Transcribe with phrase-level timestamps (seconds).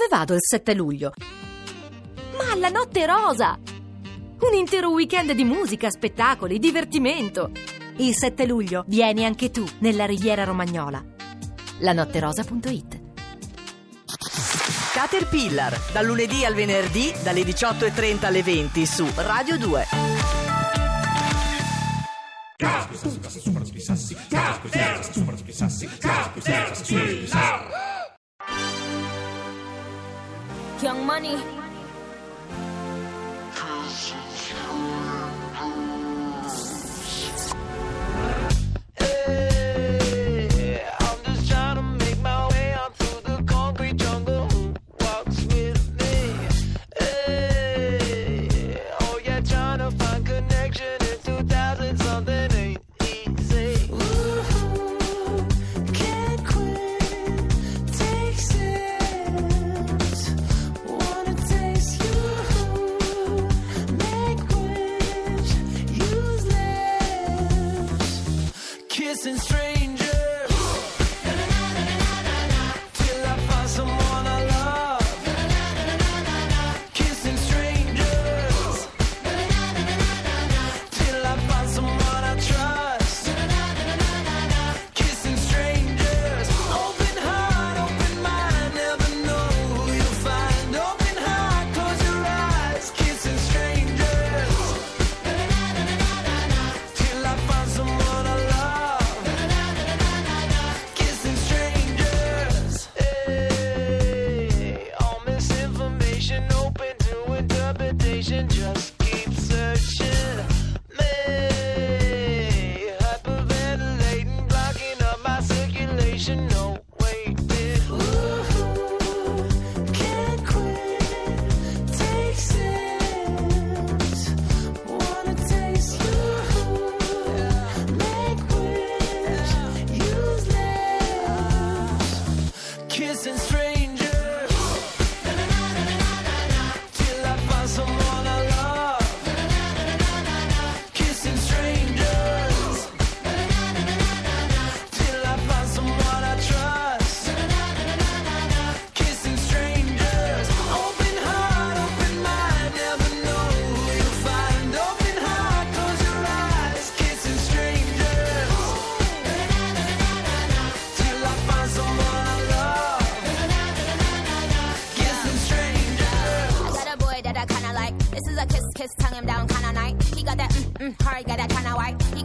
[0.00, 1.12] Dove vado il 7 luglio?
[2.34, 3.58] Ma alla Notte Rosa!
[4.40, 7.50] Un intero weekend di musica, spettacoli, divertimento.
[7.98, 11.04] Il 7 luglio vieni anche tu nella Riviera Romagnola.
[11.80, 13.00] lanotterosa.it
[14.94, 19.86] Caterpillar, dal lunedì al venerdì, dalle 18.30 alle 20 su Radio 2.
[26.90, 27.19] Young
[31.10, 31.59] Money.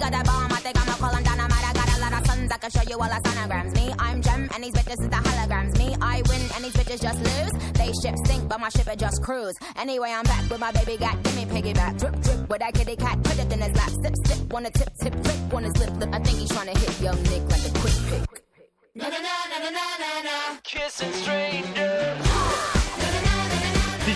[0.05, 1.66] Got that bomb, I think I'ma call him dynamite.
[1.66, 3.73] I got a lot of sons, I can show you all the sonograms.
[3.75, 5.77] Me, I'm Gem, and these bitches is the holograms.
[5.77, 7.53] Me, I win, and these bitches just lose.
[7.73, 9.55] They ship sink, but my ship it just cruise.
[9.77, 11.99] Anyway, I'm back with my baby got, give me piggyback.
[11.99, 13.89] Drip, drip, with that kitty cat, put it in his lap.
[14.03, 15.91] Sip, sip, wanna tip, tip, flip, on his lip.
[16.13, 18.43] I think he's trying to hit young Nick like a quick pick.
[18.95, 20.57] Na na na na na na na.
[20.63, 22.24] Kissing strangers.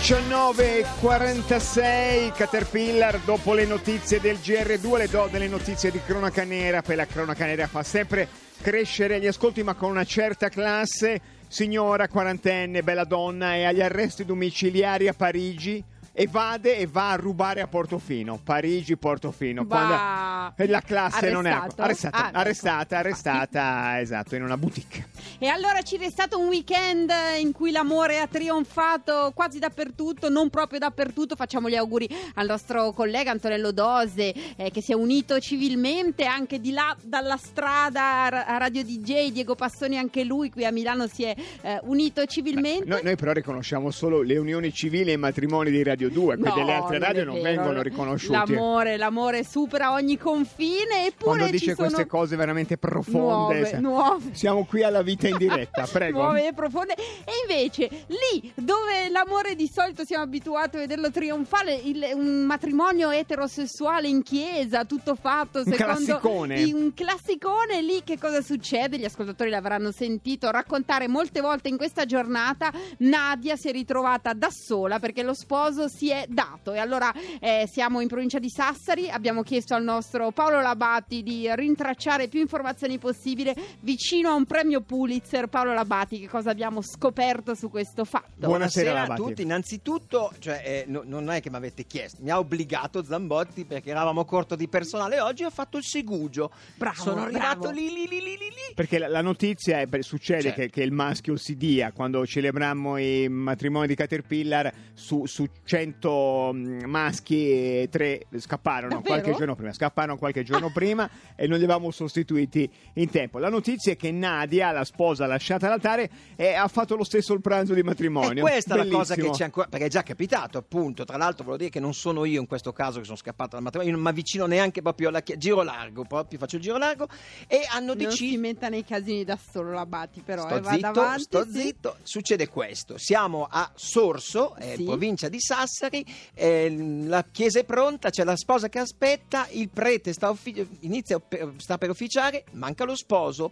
[0.00, 6.96] 19.46 Caterpillar dopo le notizie del GR2 le do delle notizie di cronaca nera poi
[6.96, 8.26] la cronaca nera fa sempre
[8.62, 14.24] crescere gli ascolti ma con una certa classe signora quarantenne bella donna è agli arresti
[14.24, 20.54] domiciliari a Parigi evade e va a rubare a Portofino Parigi Portofino Bah.
[20.56, 21.82] la classe non è Arrestato?
[21.82, 22.38] arrestata Ah, ecco.
[22.38, 25.08] arrestata arrestata esatto in una boutique
[25.42, 30.50] E allora ci è stato un weekend in cui l'amore ha trionfato quasi dappertutto, non
[30.50, 31.34] proprio dappertutto.
[31.34, 36.60] Facciamo gli auguri al nostro collega Antonello Dose eh, che si è unito civilmente anche
[36.60, 39.30] di là dalla strada a Radio DJ.
[39.30, 42.84] Diego Passoni anche lui qui a Milano si è eh, unito civilmente.
[42.84, 46.50] Noi, noi però riconosciamo solo le unioni civili e i matrimoni di Radio 2, quelli
[46.50, 48.52] No, delle altre radio non vengono riconosciuti.
[48.52, 54.28] L'amore, l'amore supera ogni confine eppure Quando dice queste cose veramente profonde, nuove, nuove.
[54.32, 56.22] siamo qui alla vita in diretta, prego.
[56.22, 56.94] Nuove e profonde.
[56.94, 63.10] E invece lì dove l'amore di solito siamo abituati a vederlo trionfale, il- un matrimonio
[63.10, 66.60] eterosessuale in chiesa, tutto fatto Un secondo classicone.
[66.60, 68.98] i- un classicone lì che cosa succede?
[68.98, 72.72] Gli ascoltatori l'avranno sentito raccontare molte volte in questa giornata.
[72.98, 76.72] Nadia si è ritrovata da sola perché lo sposo si è dato.
[76.72, 81.48] E allora eh, siamo in provincia di Sassari, abbiamo chiesto al nostro Paolo Labati di
[81.54, 84.80] rintracciare più informazioni possibile vicino a un premio
[85.20, 85.48] Pulitzer.
[85.48, 88.46] Paolo Labati, che cosa abbiamo scoperto su questo fatto?
[88.46, 89.20] Buonasera, a Labati.
[89.20, 89.42] tutti.
[89.42, 93.90] Innanzitutto, cioè, eh, no- non è che mi avete chiesto, mi ha obbligato Zambotti perché
[93.90, 95.20] eravamo corto di personale.
[95.20, 96.50] Oggi ho fatto il segugio.
[96.76, 97.74] Bravo, Sono arrivato bravo.
[97.74, 98.74] lì, lì, lì, lì, lì.
[98.74, 100.60] Perché la, la notizia è, beh, succede Certo.
[100.60, 106.50] che, che il maschio si dia quando celebrammo i matrimoni di Caterpillar su, su 100
[106.54, 109.20] mm, maschi, tre scapparono Davvero?
[109.20, 109.72] qualche giorno prima.
[109.72, 113.38] Scapparono qualche giorno prima e non li avevamo sostituiti in tempo.
[113.38, 117.40] La notizia è che Nadia, la sposa lasciata all'altare, eh, ha fatto lo stesso il
[117.40, 118.46] pranzo di matrimonio.
[118.46, 119.32] E questa è la cosa che Bellissimo.
[119.36, 121.04] c'è ancora, perché è già capitato, appunto.
[121.04, 123.62] Tra l'altro, volevo dire che non sono io in questo caso che sono scappato dal
[123.62, 126.78] matrimonio, io non mi avvicino neanche proprio alla chiesa, giro largo, proprio faccio il giro
[126.78, 127.08] largo.
[127.46, 128.38] E hanno Non si deciso.
[128.40, 130.42] metta nei casini da solo Labati, però.
[130.46, 131.60] Sto eh, zitto, avanti, sto sì.
[131.60, 131.96] zitto.
[132.02, 134.84] Succede questo: siamo a Sorso, eh, Sì.
[134.84, 136.04] provincia di Sassari.
[136.34, 136.74] eh,
[137.06, 139.46] la chiesa è pronta, c'è la sposa che aspetta.
[139.50, 143.50] Il prete sta, uffi- inizia, per- sta per officiare, manca lo sposo.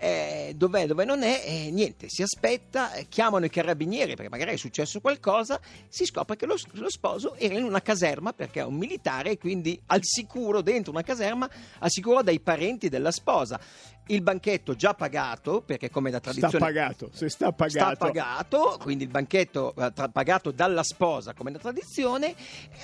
[0.00, 1.42] Eh, dov'è, dove non è?
[1.44, 5.60] eh, niente, si aspetta, eh, chiamano i carabinieri perché magari è successo qualcosa.
[5.88, 9.38] Si scopre che lo, lo sposo era in una caserma perché è un militare e
[9.38, 11.48] quindi al sicuro dentro una caserma,
[11.80, 13.60] al sicuro dai parenti della sposa.
[14.10, 17.94] Il banchetto già pagato, perché come da Sta tradizione pagato, se sta pagato.
[17.94, 22.34] sta pagato, quindi il banchetto eh, tra- pagato dalla sposa come da tradizione,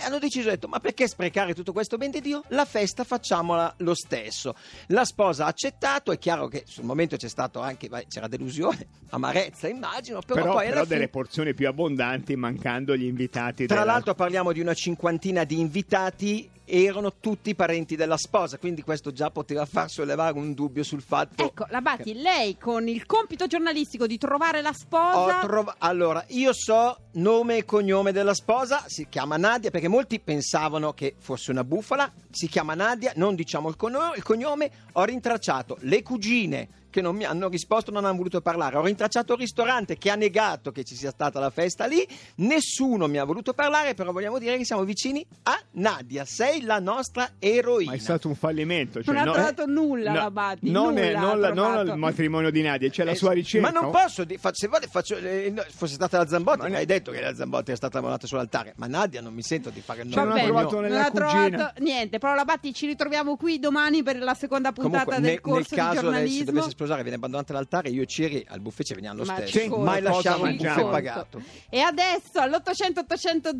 [0.04, 2.44] hanno deciso, detto, ma perché sprecare tutto questo ben di Dio?
[2.48, 4.54] La festa facciamola lo stesso.
[4.88, 9.66] La sposa ha accettato, è chiaro che sul momento c'è stato anche, c'era delusione, amarezza
[9.66, 11.08] immagino, però, Però, poi però delle fine...
[11.08, 16.50] porzioni più abbondanti mancando gli invitati Tra della- l'altro parliamo di una cinquantina di invitati,
[16.68, 21.15] erano tutti parenti della sposa, quindi questo già poteva far sollevare un dubbio sul fatto...
[21.36, 25.38] Ecco, Labati, lei con il compito giornalistico di trovare la Ho sposa.
[25.40, 30.92] trov- allora, io so nome e cognome della sposa, si chiama Nadia, perché molti pensavano
[30.92, 35.78] che fosse una bufala, si chiama Nadia, non diciamo il, cono- il cognome, ho rintracciato
[35.80, 39.98] le cugine che non mi hanno risposto, non hanno voluto parlare, ho rintracciato il ristorante
[39.98, 42.06] che ha negato che ci sia stata la festa lì,
[42.36, 46.78] nessuno mi ha voluto parlare, però vogliamo dire che siamo vicini a Nadia, sei la
[46.78, 47.90] nostra eroina.
[47.90, 49.02] Ma è stato un fallimento.
[49.02, 51.90] Cioè, Non ha no- trovato nulla, Labati, Non, è- nulla non ha la- non trovato.
[51.92, 53.70] il matrimonio di Nadia, c'è la Eh, sua ricerca.
[53.70, 56.76] Ma non posso, di- se vuole, faccio, eh, no, fosse stata la Zambotti, Ma ne-
[56.78, 59.80] hai detto che la Zambotti è stata volata sull'altare, ma Nadia non mi sento di
[59.80, 60.46] fare il Cioè, nome.
[60.46, 60.88] non ha cognome.
[60.88, 61.48] non nella ha cugina.
[61.56, 62.18] trovato niente.
[62.18, 65.74] Però Labatti ci ritroviamo qui domani per la seconda puntata Comunque, del nel, nel corso
[65.74, 66.52] di caso lei si giornalismo.
[66.52, 69.58] dovesse sposare viene abbandonata all'altare, io e Ciri al buffet ci veniamo lo Ma stesso.
[69.68, 70.90] conto, Mai lasciamo un buffet mangiamo.
[70.90, 71.42] pagato.
[71.68, 73.50] E adesso all'800 800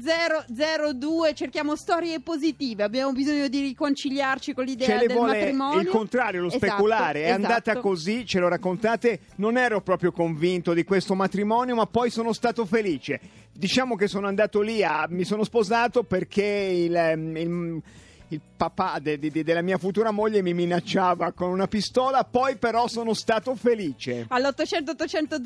[0.94, 2.82] 002 cerchiamo storie positive.
[2.84, 5.80] Abbiamo bisogno di riconciliarci con l'idea del vuole matrimonio.
[5.80, 7.24] il contrario, lo Esatto, speculare.
[7.24, 7.80] È andata esatto.
[7.80, 9.20] così, ce lo raccontate.
[9.36, 13.20] Non ero proprio convinto di questo matrimonio, ma poi sono stato felice.
[13.52, 17.82] Diciamo che sono andato lì, a- mi sono sposato perché il, ehm, il-
[18.28, 22.56] il papà de- de- de- della mia futura moglie mi minacciava con una pistola, poi
[22.56, 24.26] però sono stato felice.
[24.28, 25.38] All'800 800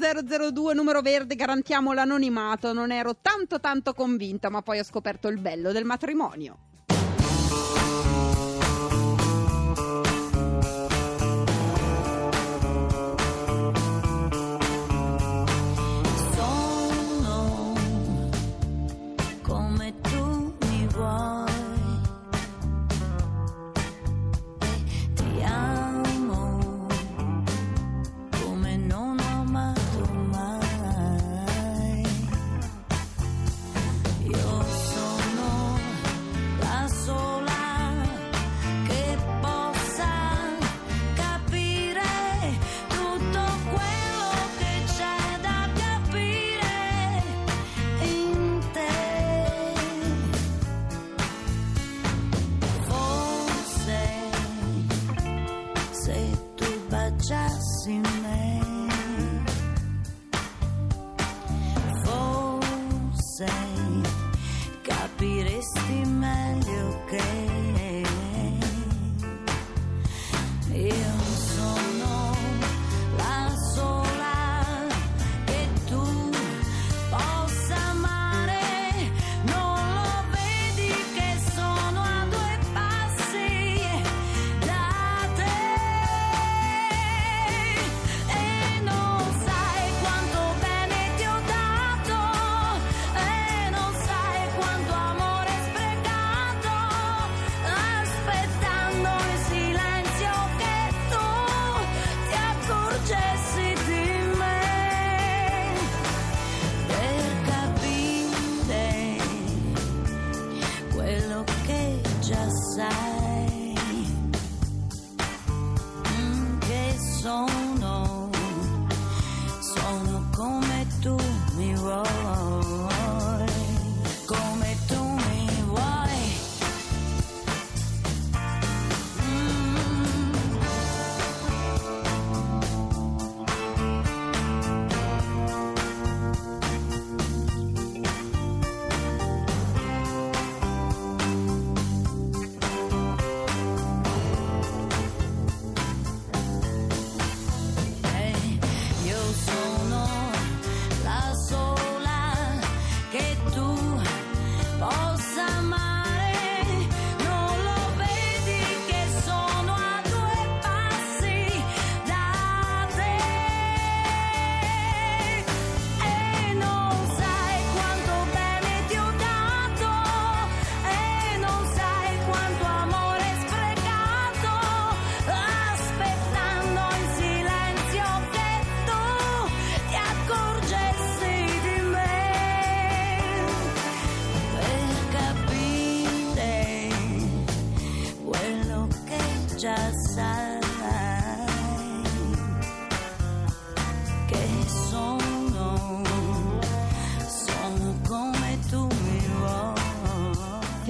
[0.53, 2.73] 002 numero verde garantiamo l'anonimato.
[2.73, 6.57] Non ero tanto tanto convinta, ma poi ho scoperto il bello del matrimonio.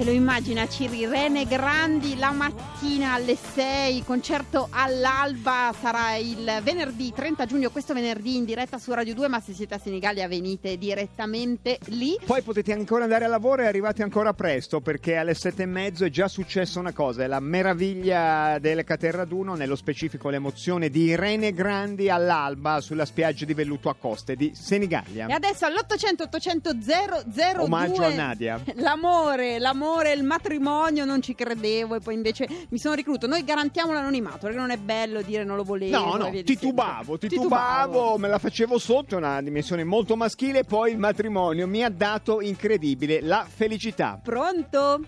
[0.01, 7.13] Se lo immagina Ciri Rene Grandi la mattina alle 6, concerto all'alba, sarà il venerdì
[7.13, 10.79] 30 giugno, questo venerdì in diretta su Radio 2, ma se siete a Senigallia venite
[10.79, 12.17] direttamente lì.
[12.25, 16.03] Poi potete ancora andare a lavoro e arrivate ancora presto perché alle sette e mezzo
[16.03, 21.53] è già successa una cosa, è la meraviglia del Caterraduno, nello specifico l'emozione di Irene
[21.53, 25.27] Grandi all'alba sulla spiaggia di Velluto a Coste di Senigallia.
[25.27, 28.59] E adesso all'800 800 002 Omaggio a Nadia.
[28.77, 33.27] L'amore, l'amore, il matrimonio, non ci credevo e poi invece mi sono ricruto.
[33.27, 35.97] Noi garantiamo l'anonimato perché non è bello dire non lo volevo.
[35.97, 41.67] No, no, titubavo, titubavo, me la facevo sotto, una dimensione molto maschile, poi il matrimonio
[41.67, 44.19] mi ha dato incredibile la felicità.
[44.23, 45.01] Pronto?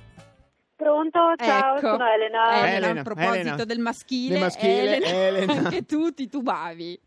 [0.76, 1.20] Pronto?
[1.38, 1.88] Ciao, Ecco.
[1.88, 2.58] sono Elena.
[2.58, 3.64] Elena, Elena, a proposito Elena.
[3.66, 5.54] del maschile, Del maschile, Elena.
[5.64, 7.00] anche tu titubavi.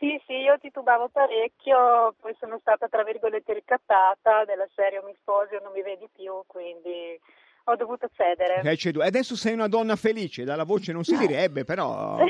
[0.00, 5.14] Sì, sì, io titubavo parecchio, poi sono stata tra virgolette ricattata della serie o mi
[5.20, 7.20] sposi o non mi vedi più, quindi
[7.64, 8.62] ho dovuto cedere.
[8.62, 12.16] E adesso sei una donna felice, dalla voce non si direbbe, però...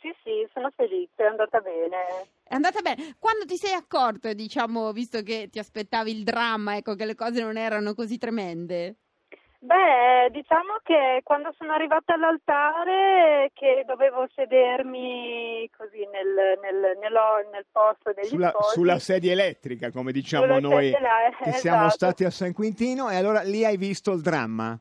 [0.00, 2.28] sì, sì, sono felice, è andata bene.
[2.44, 3.16] È andata bene.
[3.18, 7.42] Quando ti sei accorto, diciamo, visto che ti aspettavi il dramma, ecco, che le cose
[7.42, 8.98] non erano così tremende?
[9.64, 17.64] Beh, diciamo che quando sono arrivata all'altare che dovevo sedermi così nel, nel, nello- nel
[17.70, 21.90] posto degli Sulla, sposi, sulla sedia elettrica, come diciamo Sulla noi, là, che siamo esatto.
[21.94, 24.76] stati a San Quintino, e allora lì hai visto il dramma.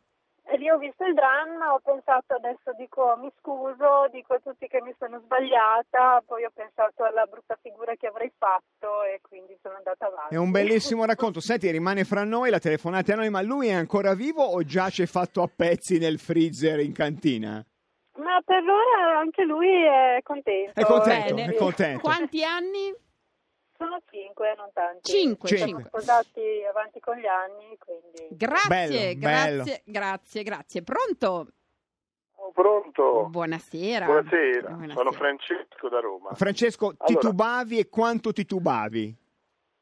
[0.72, 4.82] Lì ho visto il dramma, ho pensato adesso dico mi scuso, dico a tutti che
[4.82, 9.76] mi sono sbagliata, poi ho pensato alla brutta figura che avrei fatto e quindi sono
[9.76, 10.36] andata avanti.
[10.36, 11.42] È un bellissimo racconto.
[11.42, 14.88] Senti, rimane fra noi, la telefonate a noi, ma lui è ancora vivo o già
[14.88, 17.64] c'è fatto a pezzi nel freezer in cantina?
[18.16, 20.80] Ma per ora anche lui è contento.
[20.80, 22.00] È contento, è contento.
[22.02, 22.94] Quanti anni?
[23.82, 25.10] Sono cinque, non tanti.
[25.12, 25.84] Cinque, Siamo cinque.
[25.88, 28.28] sposati avanti con gli anni, quindi...
[28.30, 29.64] Grazie, Bello, bello.
[29.64, 30.84] grazie, grazie, grazie.
[30.84, 31.48] Pronto?
[32.36, 33.26] Oh, pronto?
[33.30, 34.06] Buonasera.
[34.06, 34.68] Buonasera.
[34.70, 34.94] Buonasera.
[34.94, 36.34] sono Francesco da Roma.
[36.36, 37.06] Francesco, Allora.
[37.06, 39.18] titubavi e quanto titubavi?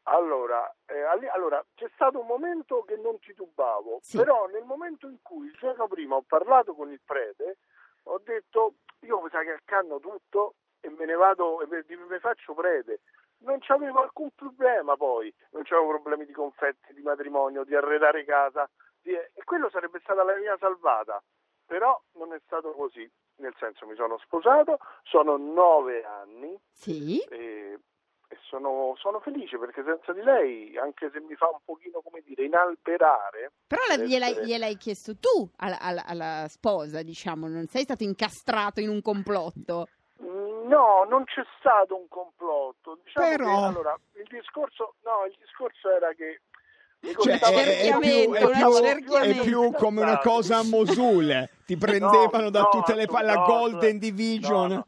[0.03, 4.15] Allora, eh, alli- allora, c'è stato un momento che non titubavo, Sì.
[4.15, 7.57] però nel momento in cui il giorno prima ho parlato con il prete,
[8.03, 12.19] ho detto io mi sa che accanno tutto e me ne vado e me, me
[12.19, 13.01] faccio prete.
[13.41, 18.69] Non c'avevo alcun problema poi, non c'avevo problemi di confetti, di matrimonio, di arredare casa,
[19.01, 21.21] di- e quello sarebbe stata la mia salvata.
[21.65, 27.19] Però non è stato così, nel senso mi sono sposato, sono nove anni, Sì?
[27.29, 27.79] e,
[28.27, 32.21] e sono, sono felice perché senza di lei, anche se mi fa un pochino, come
[32.21, 37.67] dire, inalberare, Però la- gliel'hai, essere- gliel'hai chiesto tu alla, alla- alla sposa, diciamo, non
[37.67, 39.87] sei stato incastrato in un complotto.
[40.21, 42.97] No, non c'è stato un complotto.
[43.03, 46.41] Diciamo Però- che, allora, il discorso, no, il discorso era che
[47.01, 48.49] Cioè, è, è più, è
[48.99, 51.49] più- è più come una cosa a Mosul.
[51.65, 54.83] Ti prendevano da No, tutte le pa- la no, Golden Division.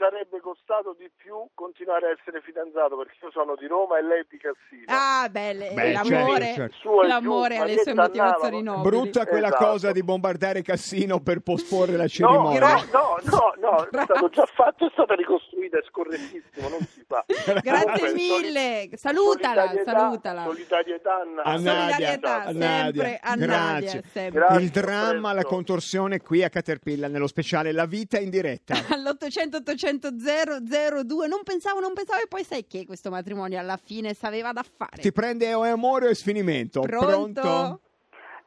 [0.00, 0.08] No.
[0.10, 4.24] Sarebbe costato di più continuare a essere fidanzato perché io sono di Roma e lei
[4.28, 4.84] di Cassino.
[4.86, 6.76] Ah, belle, Beh, l'amore, certo, certo.
[6.80, 8.88] Su e giù, l'amore ha le sue motivazioni nobili.
[8.88, 9.64] Brutta quella Esatto.
[9.64, 12.60] cosa di bombardare Cassino per posporre la No, cerimonia.
[12.90, 17.24] no, no, no, è stato già fatto, è stata ricostruita, è scorrettissimo, non si fa.
[17.26, 20.42] Grazie Comunque, mille, salutala, solidarietà- salutala.
[20.44, 21.20] Solidarietà a
[21.52, 22.18] A Nadia.
[22.20, 23.02] A Nadia.
[23.02, 23.46] sempre a Grazie.
[23.46, 24.30] Nadia, sempre.
[24.40, 24.60] Grazie.
[24.64, 25.48] Il dramma, la presto.
[25.48, 28.74] contorsione qui a Caterpillar nello speciale La vita in diretta.
[28.90, 29.62] All'800
[29.98, 34.52] 800 002 non pensavo, non pensavo e poi sai che questo matrimonio alla fine sapeva
[34.52, 35.02] da fare.
[35.02, 36.82] Ti prende o è amore o è sfinimento?
[36.82, 37.80] Pronto?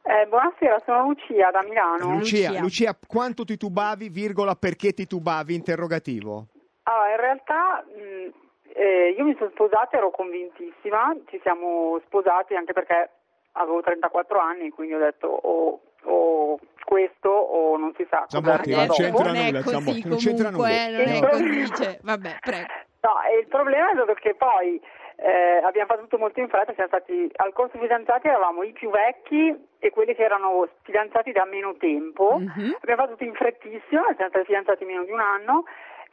[0.06, 2.18] Eh, buonasera, sono Lucia da Milano.
[2.18, 2.60] Lucia, Lucia.
[2.60, 6.46] Lucia, quanto titubavi, virgola, perché titubavi, interrogativo?
[6.82, 8.32] Allora, in realtà mh,
[8.74, 13.10] eh, io mi sono sposata, ero convintissima, ci siamo sposati anche perché
[13.52, 18.74] avevo 34 anni, quindi ho detto o, o questo o non si sa cosa Zambotti,
[18.74, 21.04] non c'entra non è nulla, così Zambotti, non c'entra comunque, nulla.
[21.04, 21.74] non è così.
[21.74, 22.66] cioè, vabbè, prego.
[23.00, 24.80] No, e il problema è stato che poi
[25.16, 28.90] eh, abbiamo fatto tutto molto in fretta, siamo stati al corso fidanzati eravamo i più
[28.90, 32.38] vecchi e quelli che erano fidanzati da meno tempo.
[32.38, 32.78] Mhm.
[32.80, 35.64] Abbiamo fatto tutto in frettissimo, siamo stati fidanzati meno di un anno.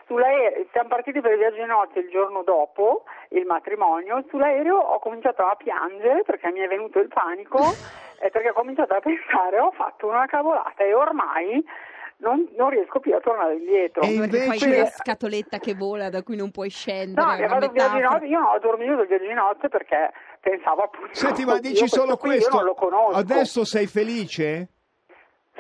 [0.08, 4.24] Sull'aereo, siamo partiti per il viaggio di nozze il giorno dopo il matrimonio.
[4.30, 7.60] Sull'aereo ho cominciato a piangere perché mi è venuto il panico
[8.20, 11.64] e perché ho cominciato a pensare ho fatto una cavolata e ormai
[12.18, 14.04] non, non riesco più a tornare indietro.
[14.04, 17.26] E Perché poi invece- c'è la scatoletta che vola da cui non puoi scendere.
[17.26, 18.20] No, è abbiamo una fatto il viaggio di metafora.
[18.20, 21.70] nozze, io non ho dormito il viaggio di nozze perché pensavo appunto Senti, ma "Oddio,
[21.72, 22.50] dici solo questo.
[22.50, 23.18] Io non lo conosco.
[23.18, 24.68] Adesso sei felice?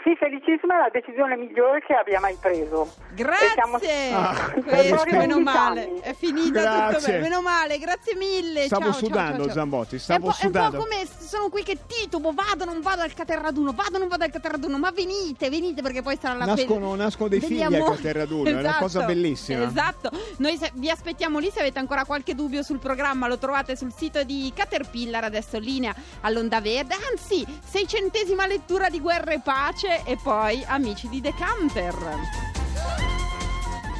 [0.03, 2.91] Sì, felicissima, è la decisione migliore che abbia mai preso.
[3.13, 3.49] Grazie!
[3.53, 3.77] Siamo-
[4.13, 5.83] Ah, Questo, meno 11 male.
[5.83, 5.99] anni.
[5.99, 7.11] È finita tutto Grazie.
[7.13, 7.21] bene.
[7.29, 8.65] Meno male, grazie mille.
[8.65, 9.53] Stavo ciao, ciao, sudando, ciao, ciao.
[9.53, 10.77] Zambotti, È stavo un po', È un sudando.
[10.77, 14.31] po' come sono qui che titubo, vado, non vado al Caterraduno, vado, non vado al
[14.31, 17.95] Caterraduno, ma venite, venite perché poi sarà la Nascono- nascono dei figli al amori.
[17.97, 19.63] Caterraduno, è una cosa bellissima.
[19.65, 20.09] Esatto.
[20.37, 23.93] Noi se- vi aspettiamo lì se avete ancora qualche dubbio sul programma, lo trovate sul
[23.95, 26.95] sito di Caterpillar, adesso in linea all'Onda Verde.
[27.11, 32.49] Anzi, seicentesima lettura di Guerra e Pace e poi Amici di Decanter.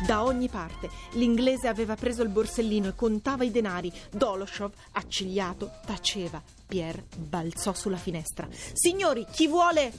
[0.06, 3.92] Da ogni parte l'inglese aveva preso il borsellino e contava i denari.
[4.10, 6.42] Doloshov, accigliato, taceva.
[6.68, 8.48] Pierre balzò sulla finestra.
[8.74, 9.92] Signori, chi vuole?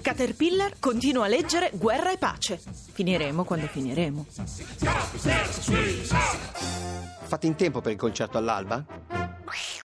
[0.00, 2.60] Caterpillar continua a leggere Guerra e pace.
[2.92, 4.26] Finiremo quando finiremo.
[7.22, 8.84] Fate in tempo per il concerto all'alba?